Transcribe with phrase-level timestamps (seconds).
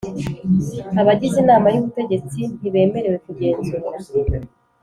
[1.01, 4.37] Abagize Inama y Ubutegetsi ntibemerewe kugenzura